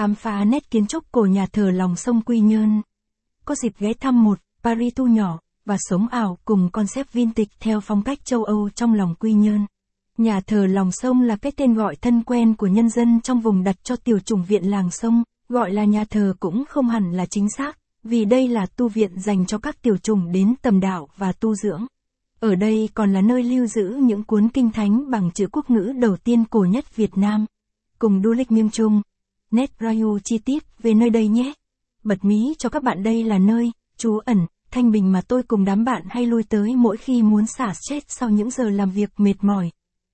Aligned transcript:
khám 0.00 0.14
phá 0.14 0.44
nét 0.44 0.70
kiến 0.70 0.86
trúc 0.86 1.12
cổ 1.12 1.24
nhà 1.24 1.46
thờ 1.46 1.70
lòng 1.70 1.96
sông 1.96 2.20
Quy 2.20 2.40
Nhơn. 2.40 2.82
Có 3.44 3.54
dịp 3.54 3.72
ghé 3.78 3.92
thăm 3.92 4.24
một 4.24 4.38
Paris 4.62 4.94
tu 4.96 5.06
nhỏ, 5.06 5.38
và 5.64 5.76
sống 5.78 6.08
ảo 6.08 6.38
cùng 6.44 6.70
concept 6.72 7.12
vintage 7.12 7.50
theo 7.60 7.80
phong 7.80 8.02
cách 8.02 8.24
châu 8.24 8.44
Âu 8.44 8.70
trong 8.74 8.94
lòng 8.94 9.14
Quy 9.14 9.32
Nhơn. 9.32 9.66
Nhà 10.18 10.40
thờ 10.40 10.66
lòng 10.66 10.92
sông 10.92 11.22
là 11.22 11.36
cái 11.36 11.52
tên 11.56 11.74
gọi 11.74 11.96
thân 11.96 12.22
quen 12.22 12.54
của 12.54 12.66
nhân 12.66 12.88
dân 12.88 13.20
trong 13.20 13.40
vùng 13.40 13.64
đặt 13.64 13.76
cho 13.84 13.96
tiểu 13.96 14.18
chủng 14.18 14.44
viện 14.44 14.70
làng 14.70 14.90
sông, 14.90 15.22
gọi 15.48 15.72
là 15.72 15.84
nhà 15.84 16.04
thờ 16.04 16.34
cũng 16.40 16.64
không 16.68 16.88
hẳn 16.88 17.12
là 17.12 17.26
chính 17.26 17.50
xác, 17.56 17.78
vì 18.04 18.24
đây 18.24 18.48
là 18.48 18.66
tu 18.66 18.88
viện 18.88 19.20
dành 19.20 19.46
cho 19.46 19.58
các 19.58 19.82
tiểu 19.82 19.96
chủng 19.96 20.32
đến 20.32 20.54
tầm 20.62 20.80
đạo 20.80 21.08
và 21.16 21.32
tu 21.32 21.54
dưỡng. 21.54 21.86
Ở 22.40 22.54
đây 22.54 22.88
còn 22.94 23.12
là 23.12 23.20
nơi 23.20 23.42
lưu 23.42 23.66
giữ 23.66 23.98
những 24.02 24.24
cuốn 24.24 24.48
kinh 24.48 24.70
thánh 24.70 25.10
bằng 25.10 25.30
chữ 25.30 25.46
quốc 25.52 25.70
ngữ 25.70 25.92
đầu 25.96 26.16
tiên 26.16 26.44
cổ 26.50 26.64
nhất 26.64 26.96
Việt 26.96 27.18
Nam. 27.18 27.46
Cùng 27.98 28.22
du 28.22 28.32
lịch 28.32 28.50
miêm 28.50 28.70
trung. 28.70 29.02
Nét 29.50 29.70
review 29.78 30.18
chi 30.24 30.38
tiết 30.38 30.62
về 30.78 30.94
nơi 30.94 31.10
đây 31.10 31.28
nhé. 31.28 31.52
Bật 32.02 32.24
mí 32.24 32.54
cho 32.58 32.68
các 32.68 32.82
bạn 32.82 33.02
đây 33.02 33.24
là 33.24 33.38
nơi, 33.38 33.72
trú 33.96 34.18
ẩn, 34.18 34.46
thanh 34.70 34.90
bình 34.90 35.12
mà 35.12 35.20
tôi 35.28 35.42
cùng 35.42 35.64
đám 35.64 35.84
bạn 35.84 36.02
hay 36.08 36.26
lui 36.26 36.42
tới 36.42 36.76
mỗi 36.76 36.96
khi 36.96 37.22
muốn 37.22 37.46
xả 37.46 37.72
stress 37.74 38.06
sau 38.08 38.30
những 38.30 38.50
giờ 38.50 38.64
làm 38.68 38.90
việc 38.90 39.10
mệt 39.16 39.34
mỏi. 39.40 39.70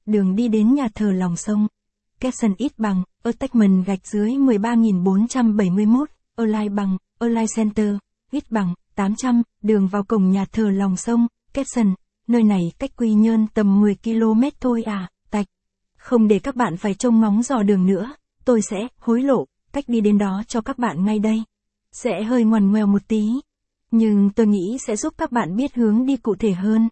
Đường 0.07 0.37
đi 0.37 0.49
đến 0.49 0.75
nhà 0.75 0.89
thờ 0.95 1.13
lòng 1.13 1.37
sông. 1.37 1.67
Capson 2.21 2.55
ít 2.59 2.79
bằng, 2.79 3.03
attachment 3.23 3.87
gạch 3.87 4.07
dưới 4.07 4.37
13471, 4.39 6.09
Align 6.37 6.75
bằng, 6.75 6.97
Align 7.19 7.47
Center, 7.57 7.95
ít 8.31 8.51
bằng, 8.51 8.75
800, 8.95 9.43
đường 9.63 9.89
vào 9.89 10.05
cổng 10.05 10.31
nhà 10.31 10.45
thờ 10.53 10.71
lòng 10.71 10.97
sông, 10.97 11.27
Capson, 11.53 11.95
nơi 12.27 12.43
này 12.43 12.73
cách 12.79 12.91
Quy 12.97 13.13
Nhơn 13.13 13.47
tầm 13.55 13.81
10 13.81 13.97
km 14.05 14.43
thôi 14.61 14.83
à, 14.83 15.11
tạch. 15.31 15.47
Không 15.97 16.29
để 16.29 16.39
các 16.39 16.57
bạn 16.57 16.77
phải 16.77 16.95
trông 16.95 17.21
ngóng 17.21 17.43
dò 17.43 17.63
đường 17.63 17.87
nữa, 17.87 18.15
tôi 18.47 18.63
sẽ 18.63 18.77
hối 18.99 19.23
lộ, 19.23 19.45
cách 19.73 19.85
đi 19.89 20.01
đến 20.01 20.19
đó 20.19 20.43
cho 20.49 20.61
các 20.61 20.79
bạn 20.79 21.05
ngay 21.05 21.19
đây. 21.19 21.43
Sẽ 21.93 22.23
hơi 22.23 22.45
ngoằn 22.45 22.73
ngoèo 22.73 22.87
một 22.87 23.09
tí, 23.09 23.25
nhưng 23.91 24.31
tôi 24.31 24.47
nghĩ 24.47 24.79
sẽ 24.87 24.97
giúp 24.97 25.15
các 25.19 25.33
bạn 25.33 25.57
biết 25.57 25.75
hướng 25.75 26.07
đi 26.07 26.17
cụ 26.17 26.35
thể 26.35 26.53
hơn. 26.53 26.89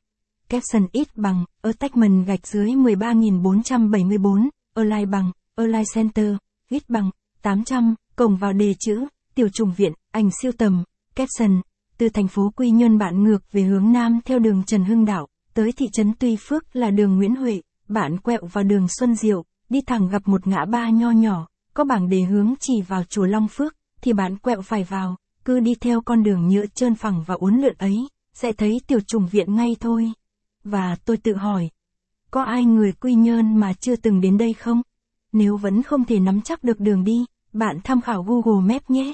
caption 0.48 0.86
ít 0.92 1.16
bằng, 1.16 1.44
attachment 1.62 2.27
gạch 2.27 2.46
dưới 2.46 2.66
13.474, 2.66 4.48
online 4.74 5.06
bằng, 5.06 5.33
online 5.55 5.84
Center, 5.94 6.36
ít 6.69 6.83
bằng, 6.88 7.11
800, 7.42 7.94
cổng 8.16 8.36
vào 8.36 8.52
đề 8.52 8.74
chữ, 8.78 9.06
tiểu 9.34 9.48
trùng 9.55 9.72
viện, 9.77 9.92
ảnh 10.11 10.30
siêu 10.42 10.52
tầm, 10.58 10.84
caption 11.14 11.61
từ 11.98 12.08
thành 12.08 12.28
phố 12.28 12.52
Quy 12.56 12.70
Nhơn 12.70 12.98
bạn 12.98 13.22
ngược 13.22 13.52
về 13.52 13.62
hướng 13.62 13.92
Nam 13.92 14.20
theo 14.24 14.39
đường 14.39 14.62
Trần 14.66 14.84
Hưng 14.84 15.05
Đạo, 15.05 15.28
tới 15.55 15.72
thị 15.72 15.86
trấn 15.92 16.12
Tuy 16.18 16.36
Phước 16.36 16.77
là 16.77 16.91
đường 16.91 17.16
Nguyễn 17.16 17.36
Huệ, 17.36 17.61
bạn 17.89 18.18
quẹo 18.18 18.41
vào 18.52 18.64
đường 18.64 18.86
Xuân 18.98 19.14
Diệu, 19.14 19.44
đi 19.69 19.81
thẳng 19.81 20.09
gặp 20.09 20.23
một 20.29 20.47
ngã 20.47 20.65
ba 20.65 20.91
nho 20.91 21.11
nhỏ, 21.11 21.47
có 21.75 21.84
bảng 21.84 22.09
đề 22.09 22.23
hướng 22.23 22.55
chỉ 22.61 22.83
vào 22.83 23.05
chùa 23.05 23.25
Long 23.25 23.48
Phước, 23.48 23.75
thì 24.03 24.12
bạn 24.12 24.39
quẹo 24.39 24.62
phải 24.62 24.84
vào, 24.84 25.17
cứ 25.45 25.61
đi 25.61 25.75
theo 25.75 26.01
con 26.01 26.23
đường 26.23 26.48
nhựa 26.48 26.67
trơn 26.67 26.95
phẳng 26.95 27.23
và 27.27 27.34
uốn 27.34 27.57
lượn 27.57 27.75
ấy, 27.79 28.09
sẽ 28.35 28.53
thấy 28.53 28.81
tiểu 28.87 29.01
trùng 29.01 29.27
viện 29.27 29.55
ngay 29.55 29.77
thôi. 29.81 30.12
Và 30.65 30.97
tôi 31.05 31.17
tự 31.17 31.35
hỏi, 31.35 31.70
có 32.31 32.42
ai 32.42 32.65
người 32.65 32.92
quy 32.92 33.15
nhơn 33.15 33.57
mà 33.57 33.73
chưa 33.73 33.97
từng 33.97 34.20
đến 34.20 34.39
đây 34.39 34.53
không? 34.53 34.83
Nếu 35.33 35.57
vẫn 35.57 35.83
không 35.83 36.05
thể 36.05 36.20
nắm 36.20 36.41
chắc 36.41 36.65
được 36.65 36.81
đường 36.81 37.05
đi, 37.05 37.25
bạn 37.53 37.79
tham 37.85 38.01
khảo 38.01 38.23
Google 38.23 38.75
Maps 38.75 38.91
nhé. 38.91 39.12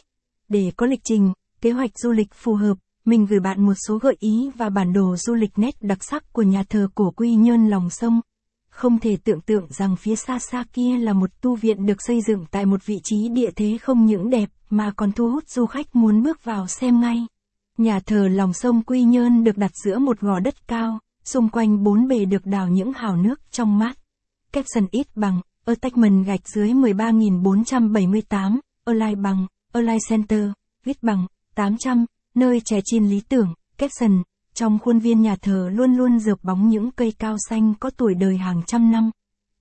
Để 0.48 0.72
có 0.76 0.86
lịch 0.86 1.00
trình, 1.04 1.32
kế 1.60 1.70
hoạch 1.70 1.90
du 1.98 2.10
lịch 2.10 2.34
phù 2.34 2.54
hợp, 2.54 2.76
mình 3.04 3.26
gửi 3.26 3.40
bạn 3.40 3.66
một 3.66 3.74
số 3.86 3.98
gợi 3.98 4.16
ý 4.18 4.50
và 4.56 4.68
bản 4.68 4.92
đồ 4.92 5.16
du 5.16 5.34
lịch 5.34 5.58
nét 5.58 5.74
đặc 5.80 6.04
sắc 6.04 6.32
của 6.32 6.42
nhà 6.42 6.62
thờ 6.68 6.88
cổ 6.94 7.10
Quy 7.10 7.34
Nhơn 7.34 7.68
lòng 7.68 7.90
sông. 7.90 8.20
Không 8.70 8.98
thể 8.98 9.16
tưởng 9.24 9.40
tượng 9.40 9.66
rằng 9.70 9.96
phía 9.96 10.16
xa 10.16 10.38
xa 10.38 10.64
kia 10.72 10.98
là 10.98 11.12
một 11.12 11.30
tu 11.40 11.56
viện 11.56 11.86
được 11.86 12.02
xây 12.02 12.20
dựng 12.20 12.44
tại 12.50 12.66
một 12.66 12.86
vị 12.86 13.00
trí 13.04 13.28
địa 13.28 13.50
thế 13.56 13.78
không 13.82 14.06
những 14.06 14.30
đẹp, 14.30 14.48
mà 14.70 14.92
còn 14.96 15.12
thu 15.12 15.30
hút 15.30 15.48
du 15.48 15.66
khách 15.66 15.96
muốn 15.96 16.22
bước 16.22 16.44
vào 16.44 16.66
xem 16.66 17.00
ngay. 17.00 17.26
Nhà 17.78 18.00
thờ 18.00 18.28
lòng 18.28 18.52
sông 18.52 18.82
Quy 18.82 19.02
Nhơn 19.02 19.44
được 19.44 19.56
đặt 19.56 19.70
giữa 19.84 19.98
một 19.98 20.20
gò 20.20 20.40
đất 20.40 20.68
cao, 20.68 20.98
xung 21.24 21.48
quanh 21.48 21.82
bốn 21.82 22.08
bề 22.08 22.24
được 22.24 22.46
đào 22.46 22.68
những 22.68 22.92
hào 22.92 23.16
nước 23.16 23.40
trong 23.50 23.78
mát. 23.78 23.98
Capson 24.52 24.86
ít 24.90 25.06
bằng, 25.14 25.40
ở 25.64 25.74
tách 25.80 25.96
mần 25.96 26.22
gạch 26.22 26.48
dưới 26.48 26.74
13478, 26.74 28.60
Align 28.84 29.22
bằng, 29.22 29.46
ở 29.72 29.80
lai 29.80 29.98
Center, 30.08 30.50
viết 30.84 31.02
bằng, 31.02 31.26
800, 31.54 32.06
nơi 32.34 32.60
trẻ 32.64 32.80
chiên 32.84 33.04
lý 33.04 33.20
tưởng, 33.28 33.54
Capson, 33.78 34.22
trong 34.54 34.78
khuôn 34.78 34.98
viên 34.98 35.22
nhà 35.22 35.36
thờ 35.36 35.70
luôn 35.72 35.94
luôn 35.94 36.18
rợp 36.18 36.38
bóng 36.42 36.68
những 36.68 36.90
cây 36.90 37.12
cao 37.18 37.36
xanh 37.48 37.74
có 37.80 37.90
tuổi 37.90 38.14
đời 38.14 38.36
hàng 38.36 38.62
trăm 38.66 38.90
năm. 38.90 39.10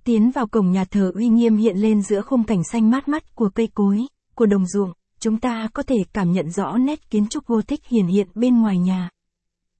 Tiến 0.04 0.32
vào 0.32 0.48
cổng 0.48 0.72
nhà 0.72 0.86
thờ 0.86 1.12
uy 1.16 1.28
nghiêm 1.28 1.58
hiện 1.58 1.78
lên 1.78 2.02
giữa 2.02 2.22
khung 2.22 2.44
cảnh 2.44 2.64
xanh 2.72 2.90
mát 2.90 3.08
mắt 3.08 3.36
của 3.36 3.50
cây 3.50 3.68
cối, 3.74 4.08
của 4.36 4.46
đồng 4.46 4.66
ruộng, 4.68 4.94
chúng 5.20 5.38
ta 5.38 5.68
có 5.74 5.84
thể 5.84 5.98
cảm 6.14 6.32
nhận 6.32 6.50
rõ 6.50 6.78
nét 6.78 7.10
kiến 7.10 7.28
trúc 7.28 7.46
Gothic 7.46 7.86
hiển 7.86 8.08
hiện 8.08 8.28
bên 8.36 8.62
ngoài 8.62 8.78
nhà. 8.78 9.10